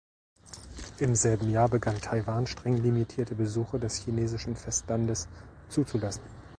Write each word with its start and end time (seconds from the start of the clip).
Im 0.97 1.13
selben 1.13 1.51
Jahr 1.51 1.69
begann 1.69 2.01
Taiwan 2.01 2.47
streng 2.47 2.75
limitierte 2.77 3.35
Besuche 3.35 3.77
des 3.77 3.97
chinesischen 4.03 4.55
Festlandes 4.55 5.27
zuzulassen. 5.69 6.23